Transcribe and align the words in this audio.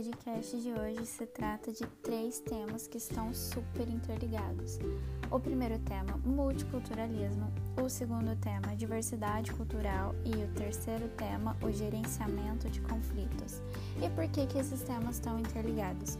podcast 0.00 0.56
de 0.56 0.72
hoje 0.72 1.04
se 1.04 1.26
trata 1.26 1.70
de 1.70 1.86
três 2.02 2.40
temas 2.40 2.86
que 2.86 2.96
estão 2.96 3.34
super 3.34 3.86
interligados. 3.86 4.78
O 5.30 5.38
primeiro 5.38 5.78
tema, 5.80 6.16
multiculturalismo, 6.24 7.52
o 7.78 7.86
segundo 7.86 8.34
tema, 8.36 8.74
diversidade 8.74 9.52
cultural 9.52 10.14
e 10.24 10.30
o 10.42 10.48
terceiro 10.54 11.06
tema, 11.18 11.54
o 11.62 11.70
gerenciamento 11.70 12.70
de 12.70 12.80
conflitos. 12.80 13.60
E 14.02 14.08
por 14.08 14.26
que 14.28 14.46
que 14.46 14.58
esses 14.58 14.80
temas 14.80 15.16
estão 15.16 15.38
interligados? 15.38 16.18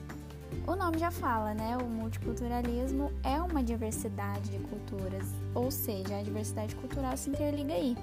O 0.67 0.77
nome 0.77 0.99
já 0.99 1.11
fala, 1.11 1.55
né? 1.55 1.79
O 1.79 1.89
multiculturalismo 1.89 3.11
é 3.25 3.41
uma 3.41 3.65
diversidade 3.65 4.51
de 4.51 4.59
culturas, 4.59 5.27
ou 5.55 5.71
seja, 5.71 6.19
a 6.19 6.23
diversidade 6.23 6.77
cultural 6.77 7.17
se 7.17 7.31
interliga 7.31 7.73
aí. 7.73 7.97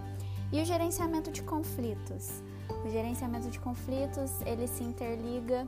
E 0.51 0.59
o 0.59 0.65
gerenciamento 0.65 1.29
de 1.29 1.43
conflitos? 1.43 2.41
O 2.85 2.89
gerenciamento 2.89 3.49
de 3.49 3.59
conflitos, 3.59 4.41
ele 4.45 4.67
se 4.67 4.83
interliga 4.83 5.65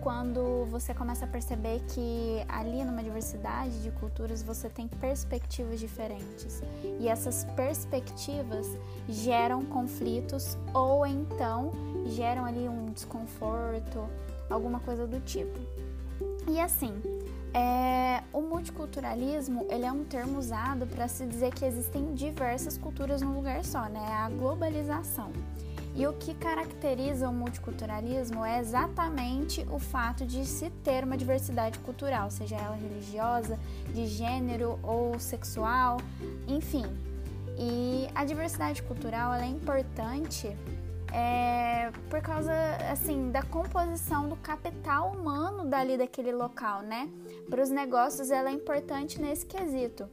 quando 0.00 0.64
você 0.66 0.94
começa 0.94 1.24
a 1.24 1.28
perceber 1.28 1.80
que 1.88 2.44
ali 2.48 2.84
numa 2.84 3.02
diversidade 3.02 3.82
de 3.82 3.90
culturas 3.90 4.42
você 4.42 4.68
tem 4.68 4.88
perspectivas 4.88 5.78
diferentes. 5.78 6.62
E 7.00 7.08
essas 7.08 7.44
perspectivas 7.56 8.66
geram 9.08 9.64
conflitos 9.64 10.56
ou 10.72 11.06
então 11.06 11.72
geram 12.06 12.44
ali 12.44 12.68
um 12.68 12.86
desconforto, 12.86 14.08
alguma 14.48 14.80
coisa 14.80 15.06
do 15.06 15.20
tipo. 15.20 15.58
E 16.48 16.58
assim, 16.58 16.94
é, 17.52 18.22
o 18.32 18.40
multiculturalismo 18.40 19.66
ele 19.68 19.84
é 19.84 19.92
um 19.92 20.04
termo 20.04 20.38
usado 20.38 20.86
para 20.86 21.08
se 21.08 21.26
dizer 21.26 21.52
que 21.52 21.64
existem 21.64 22.14
diversas 22.14 22.78
culturas 22.78 23.20
num 23.20 23.34
lugar 23.34 23.64
só, 23.64 23.88
né? 23.88 24.00
É 24.08 24.14
a 24.14 24.28
globalização. 24.30 25.30
E 25.98 26.06
o 26.06 26.12
que 26.12 26.32
caracteriza 26.32 27.28
o 27.28 27.34
multiculturalismo 27.34 28.44
é 28.44 28.60
exatamente 28.60 29.66
o 29.68 29.80
fato 29.80 30.24
de 30.24 30.46
se 30.46 30.70
ter 30.84 31.02
uma 31.02 31.16
diversidade 31.16 31.76
cultural, 31.80 32.30
seja 32.30 32.54
ela 32.54 32.76
religiosa, 32.76 33.58
de 33.92 34.06
gênero 34.06 34.78
ou 34.80 35.18
sexual, 35.18 35.96
enfim. 36.46 36.84
E 37.58 38.08
a 38.14 38.24
diversidade 38.24 38.80
cultural 38.84 39.34
é 39.34 39.46
importante 39.46 40.56
é, 41.12 41.90
por 42.08 42.20
causa 42.20 42.52
assim 42.92 43.32
da 43.32 43.42
composição 43.42 44.28
do 44.28 44.36
capital 44.36 45.10
humano 45.10 45.64
dali 45.64 45.98
daquele 45.98 46.30
local, 46.30 46.80
né? 46.82 47.10
Para 47.50 47.60
os 47.60 47.70
negócios 47.70 48.30
ela 48.30 48.50
é 48.50 48.52
importante 48.52 49.20
nesse 49.20 49.44
quesito 49.44 50.08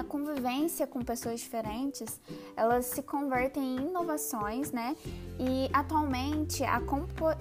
a 0.00 0.04
convivência 0.04 0.86
com 0.86 1.00
pessoas 1.02 1.40
diferentes, 1.40 2.20
elas 2.56 2.86
se 2.86 3.02
convertem 3.02 3.76
em 3.76 3.88
inovações, 3.88 4.72
né? 4.72 4.96
E 5.38 5.68
atualmente 5.72 6.64
a, 6.64 6.80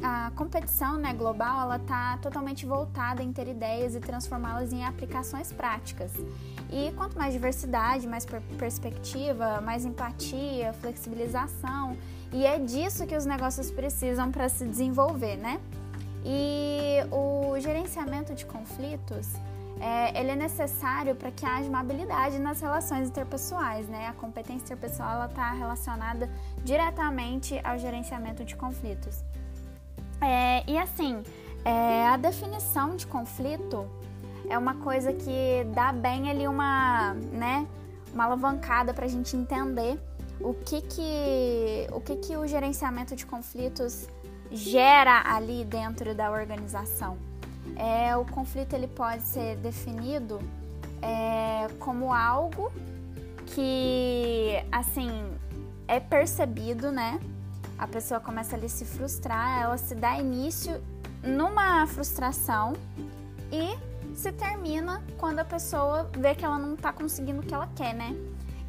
a 0.03 0.31
competição 0.31 0.97
né, 0.97 1.13
global 1.13 1.61
ela 1.61 1.77
está 1.77 2.17
totalmente 2.17 2.65
voltada 2.65 3.21
em 3.21 3.31
ter 3.31 3.47
ideias 3.47 3.95
e 3.95 3.99
transformá-las 3.99 4.71
em 4.73 4.85
aplicações 4.85 5.51
práticas. 5.51 6.11
E 6.71 6.91
quanto 6.93 7.17
mais 7.17 7.33
diversidade, 7.33 8.07
mais 8.07 8.25
per 8.25 8.41
perspectiva, 8.57 9.61
mais 9.61 9.85
empatia, 9.85 10.73
flexibilização, 10.73 11.97
e 12.33 12.45
é 12.45 12.59
disso 12.59 13.05
que 13.05 13.15
os 13.15 13.25
negócios 13.25 13.71
precisam 13.71 14.31
para 14.31 14.49
se 14.49 14.65
desenvolver, 14.65 15.37
né? 15.37 15.59
E 16.25 16.97
o 17.11 17.57
gerenciamento 17.59 18.33
de 18.33 18.45
conflitos 18.45 19.27
é, 19.79 20.19
ele 20.19 20.31
é 20.31 20.35
necessário 20.35 21.15
para 21.15 21.31
que 21.31 21.45
haja 21.45 21.67
uma 21.67 21.79
habilidade 21.79 22.39
nas 22.39 22.61
relações 22.61 23.09
interpessoais, 23.09 23.87
né? 23.87 24.07
A 24.07 24.13
competência 24.13 24.73
interpessoal 24.73 25.25
está 25.25 25.51
relacionada 25.51 26.29
diretamente 26.63 27.59
ao 27.63 27.77
gerenciamento 27.77 28.43
de 28.45 28.55
conflitos. 28.55 29.23
É, 30.21 30.63
e 30.69 30.77
assim, 30.77 31.21
é, 31.65 32.07
a 32.07 32.17
definição 32.17 32.95
de 32.95 33.05
conflito 33.05 33.89
é 34.49 34.57
uma 34.57 34.75
coisa 34.75 35.11
que 35.11 35.65
dá 35.73 35.91
bem 35.91 36.29
ali 36.29 36.47
uma, 36.47 37.13
né, 37.31 37.67
uma 38.13 38.25
alavancada 38.25 38.93
para 38.93 39.05
a 39.05 39.09
gente 39.09 39.35
entender 39.35 39.99
o 40.39 40.53
que 40.53 40.81
que, 40.81 41.87
o 41.91 41.99
que 41.99 42.15
que 42.17 42.37
o 42.37 42.47
gerenciamento 42.47 43.15
de 43.15 43.25
conflitos 43.25 44.07
gera 44.51 45.23
ali 45.25 45.65
dentro 45.65 46.13
da 46.13 46.31
organização 46.31 47.17
é, 47.75 48.15
o 48.15 48.25
conflito 48.25 48.73
ele 48.73 48.87
pode 48.87 49.23
ser 49.23 49.57
definido 49.57 50.39
é, 51.01 51.67
como 51.79 52.13
algo 52.13 52.71
que 53.47 54.63
assim 54.71 55.09
é 55.87 55.99
percebido, 55.99 56.91
né? 56.91 57.19
A 57.77 57.87
pessoa 57.87 58.19
começa 58.19 58.55
ali 58.55 58.65
a 58.65 58.69
se 58.69 58.85
frustrar, 58.85 59.61
ela 59.61 59.77
se 59.77 59.93
dá 59.95 60.17
início 60.17 60.81
numa 61.23 61.85
frustração 61.87 62.73
e 63.51 63.77
se 64.15 64.31
termina 64.31 65.03
quando 65.17 65.39
a 65.39 65.45
pessoa 65.45 66.09
vê 66.17 66.33
que 66.33 66.45
ela 66.45 66.57
não 66.57 66.75
está 66.75 66.93
conseguindo 66.93 67.41
o 67.41 67.43
que 67.43 67.53
ela 67.53 67.67
quer, 67.75 67.93
né? 67.93 68.15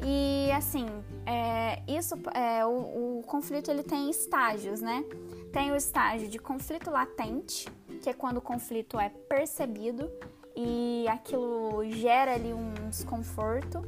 E 0.03 0.51
assim, 0.51 0.85
é, 1.25 1.81
isso, 1.87 2.15
é, 2.33 2.65
o, 2.65 3.19
o 3.19 3.23
conflito 3.25 3.71
ele 3.71 3.83
tem 3.83 4.09
estágios, 4.09 4.81
né? 4.81 5.03
Tem 5.51 5.71
o 5.71 5.75
estágio 5.75 6.27
de 6.27 6.37
conflito 6.37 6.91
latente, 6.91 7.67
que 7.97 8.09
é 8.09 8.13
quando 8.13 8.37
o 8.37 8.41
conflito 8.41 8.99
é 8.99 9.09
percebido 9.09 10.09
e 10.55 11.05
aquilo 11.07 11.83
gera 11.91 12.33
ali 12.33 12.53
um 12.53 12.73
desconforto. 12.89 13.83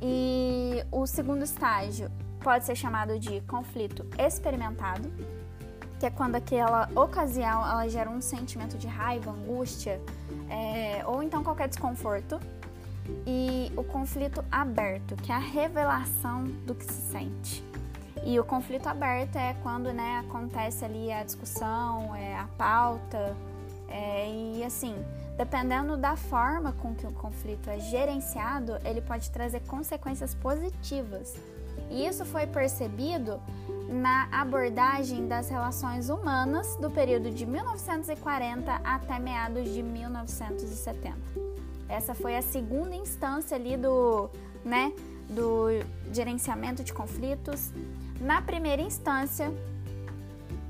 E 0.00 0.84
o 0.92 1.06
segundo 1.06 1.42
estágio 1.42 2.10
pode 2.42 2.66
ser 2.66 2.76
chamado 2.76 3.18
de 3.18 3.40
conflito 3.42 4.06
experimentado, 4.18 5.10
que 5.98 6.04
é 6.04 6.10
quando 6.10 6.34
aquela 6.34 6.88
ocasião 6.94 7.66
ela 7.66 7.88
gera 7.88 8.10
um 8.10 8.20
sentimento 8.20 8.76
de 8.76 8.86
raiva, 8.86 9.30
angústia 9.30 10.00
é, 10.50 11.02
ou 11.06 11.22
então 11.22 11.42
qualquer 11.42 11.68
desconforto. 11.68 12.38
E 13.26 13.72
o 13.76 13.84
conflito 13.84 14.44
aberto, 14.50 15.14
que 15.16 15.30
é 15.30 15.34
a 15.34 15.38
revelação 15.38 16.44
do 16.66 16.74
que 16.74 16.84
se 16.84 17.12
sente. 17.12 17.64
E 18.26 18.40
o 18.40 18.44
conflito 18.44 18.88
aberto 18.88 19.36
é 19.36 19.54
quando 19.62 19.92
né, 19.92 20.24
acontece 20.26 20.84
ali 20.84 21.12
a 21.12 21.22
discussão, 21.22 22.12
é, 22.12 22.36
a 22.36 22.48
pauta, 22.58 23.36
é, 23.88 24.28
e 24.28 24.64
assim, 24.64 24.96
dependendo 25.36 25.96
da 25.96 26.16
forma 26.16 26.72
com 26.72 26.92
que 26.92 27.06
o 27.06 27.12
conflito 27.12 27.70
é 27.70 27.78
gerenciado, 27.78 28.78
ele 28.84 29.00
pode 29.00 29.30
trazer 29.30 29.60
consequências 29.60 30.34
positivas. 30.34 31.36
E 31.88 32.04
isso 32.04 32.24
foi 32.24 32.48
percebido 32.48 33.40
na 33.88 34.26
abordagem 34.32 35.28
das 35.28 35.48
relações 35.48 36.08
humanas 36.08 36.74
do 36.80 36.90
período 36.90 37.30
de 37.30 37.46
1940 37.46 38.80
até 38.82 39.20
meados 39.20 39.72
de 39.72 39.84
1970. 39.84 41.16
Essa 41.88 42.12
foi 42.12 42.36
a 42.36 42.42
segunda 42.42 42.96
instância 42.96 43.56
ali 43.56 43.76
do, 43.76 44.28
né, 44.64 44.92
do 45.30 45.68
gerenciamento 46.12 46.82
de 46.82 46.92
conflitos. 46.92 47.70
Na 48.20 48.40
primeira 48.40 48.80
instância, 48.82 49.52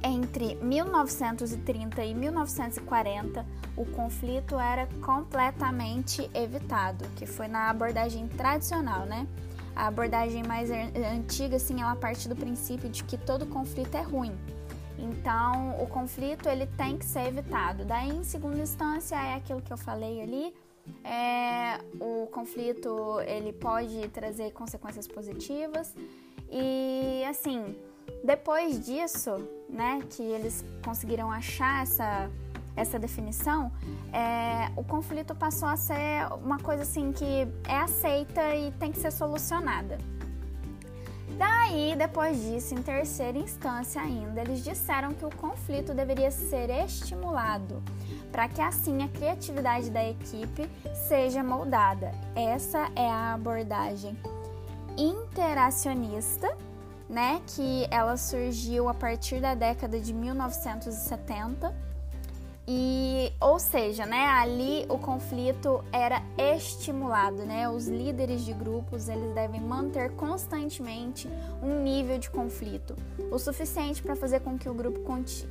entre 0.02 0.56
1930 0.56 2.04
e 2.04 2.14
1940, 2.14 3.46
o 3.76 3.84
conflito 3.84 4.58
era 4.58 4.86
completamente 5.04 6.28
evitado, 6.34 7.04
que 7.16 7.26
foi 7.26 7.48
na 7.48 7.70
abordagem 7.70 8.26
tradicional, 8.28 9.06
né? 9.06 9.26
A 9.74 9.88
abordagem 9.88 10.42
mais 10.42 10.70
antiga, 10.70 11.56
assim, 11.56 11.80
ela 11.82 11.94
parte 11.94 12.28
do 12.28 12.34
princípio 12.34 12.88
de 12.88 13.04
que 13.04 13.18
todo 13.18 13.46
conflito 13.46 13.94
é 13.94 14.02
ruim. 14.02 14.34
Então, 14.98 15.78
o 15.80 15.86
conflito 15.86 16.48
ele 16.48 16.66
tem 16.66 16.96
que 16.96 17.04
ser 17.04 17.28
evitado. 17.28 17.84
Daí, 17.84 18.08
em 18.08 18.24
segunda 18.24 18.58
instância, 18.58 19.14
é 19.14 19.34
aquilo 19.34 19.60
que 19.60 19.72
eu 19.72 19.76
falei 19.76 20.22
ali. 20.22 20.54
É, 21.04 21.78
o 22.00 22.26
conflito 22.26 23.20
ele 23.26 23.52
pode 23.52 24.08
trazer 24.08 24.52
consequências 24.52 25.06
positivas 25.06 25.94
e 26.50 27.24
assim, 27.28 27.76
depois 28.24 28.84
disso, 28.84 29.48
né, 29.68 30.00
que 30.10 30.22
eles 30.22 30.64
conseguiram 30.84 31.30
achar 31.30 31.82
essa, 31.82 32.30
essa 32.74 32.98
definição, 32.98 33.70
é, 34.12 34.70
o 34.76 34.84
conflito 34.84 35.34
passou 35.34 35.68
a 35.68 35.76
ser 35.76 36.26
uma 36.42 36.58
coisa 36.58 36.82
assim 36.82 37.12
que 37.12 37.46
é 37.68 37.78
aceita 37.78 38.54
e 38.54 38.70
tem 38.72 38.90
que 38.90 38.98
ser 38.98 39.12
solucionada. 39.12 39.98
Daí, 41.38 41.94
depois 41.96 42.40
disso, 42.42 42.74
em 42.74 42.82
terceira 42.82 43.36
instância 43.36 44.00
ainda, 44.00 44.40
eles 44.40 44.64
disseram 44.64 45.12
que 45.12 45.24
o 45.24 45.30
conflito 45.36 45.92
deveria 45.92 46.30
ser 46.30 46.70
estimulado 46.70 47.82
para 48.32 48.48
que 48.48 48.60
assim 48.60 49.02
a 49.02 49.08
criatividade 49.08 49.90
da 49.90 50.02
equipe 50.02 50.68
seja 51.08 51.42
moldada. 51.42 52.12
Essa 52.34 52.90
é 52.96 53.08
a 53.08 53.34
abordagem 53.34 54.16
interacionista, 54.96 56.56
né, 57.08 57.40
que 57.46 57.86
ela 57.90 58.16
surgiu 58.16 58.88
a 58.88 58.94
partir 58.94 59.40
da 59.40 59.54
década 59.54 60.00
de 60.00 60.12
1970 60.12 61.74
E, 62.68 63.32
ou 63.40 63.60
seja, 63.60 64.04
né, 64.04 64.24
ali 64.26 64.84
o 64.88 64.98
conflito 64.98 65.84
era 65.92 66.20
estimulado, 66.36 67.44
né? 67.44 67.68
Os 67.68 67.86
líderes 67.86 68.44
de 68.44 68.52
grupos, 68.52 69.08
eles 69.08 69.32
devem 69.34 69.60
manter 69.60 70.10
constantemente 70.16 71.28
um 71.62 71.80
nível 71.80 72.18
de 72.18 72.28
conflito, 72.28 72.96
o 73.30 73.38
suficiente 73.38 74.02
para 74.02 74.16
fazer 74.16 74.40
com 74.40 74.58
que 74.58 74.68
o 74.68 74.74
grupo 74.74 75.00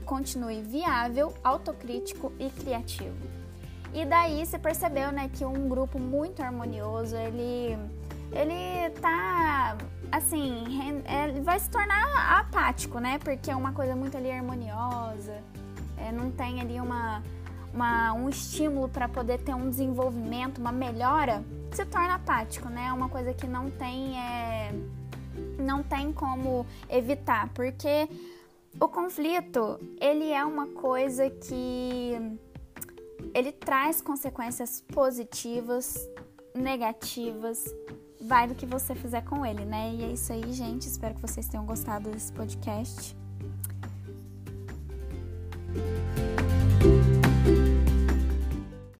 continue 0.04 0.62
viável, 0.62 1.34
autocrítico 1.42 2.34
e 2.38 2.50
criativo. 2.50 3.16
E 3.94 4.06
daí 4.06 4.46
se 4.46 4.60
percebeu, 4.60 5.10
né, 5.14 5.30
que 5.34 5.46
um 5.46 5.70
grupo 5.70 5.98
muito 5.98 6.42
harmonioso, 6.42 7.16
ele 7.16 7.78
ele 8.34 8.90
tá 9.00 9.78
assim, 10.12 10.66
ele 11.30 11.40
vai 11.40 11.58
se 11.58 11.70
tornar 11.70 12.40
apático, 12.40 13.00
né? 13.00 13.18
Porque 13.20 13.50
é 13.50 13.56
uma 13.56 13.72
coisa 13.72 13.96
muito 13.96 14.18
ali 14.18 14.30
harmoniosa, 14.30 15.42
é, 15.97 16.12
não 16.12 16.31
tem 16.31 16.62
ali 16.62 16.80
uma, 16.80 17.24
uma 17.74 18.13
um 18.13 18.30
estímulo 18.30 18.89
para 18.89 19.07
poder 19.07 19.39
ter 19.39 19.53
um 19.53 19.69
desenvolvimento, 19.69 20.59
uma 20.59 20.71
melhora, 20.71 21.44
se 21.71 21.86
torna 21.86 22.15
apático, 22.15 22.69
né? 22.69 22.88
É 22.88 22.94
uma 22.94 23.09
coisa 23.09 23.33
que 23.33 23.47
não 23.47 23.69
tem, 23.69 24.19
é, 24.19 24.74
não 25.59 25.83
tem 25.83 26.12
como 26.13 26.65
evitar, 26.89 27.50
porque 27.53 28.07
o 28.80 28.88
conflito, 28.88 29.80
ele 30.01 30.31
é 30.31 30.44
uma 30.44 30.68
coisa 30.68 31.30
que 31.30 32.13
ele 33.33 33.51
traz 33.51 34.01
consequências 34.01 34.81
positivas, 34.81 35.97
negativas, 36.53 37.65
vai 38.21 38.47
do 38.47 38.56
que 38.56 38.65
você 38.65 38.95
fizer 38.95 39.24
com 39.24 39.45
ele, 39.45 39.65
né? 39.65 39.94
E 39.94 40.03
é 40.03 40.12
isso 40.12 40.31
aí, 40.31 40.51
gente. 40.51 40.88
Espero 40.88 41.15
que 41.15 41.21
vocês 41.21 41.47
tenham 41.47 41.65
gostado 41.65 42.09
desse 42.09 42.31
podcast. 42.31 43.15